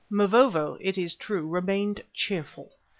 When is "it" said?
0.81-0.97